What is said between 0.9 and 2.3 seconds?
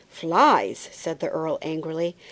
said the earl, angrily.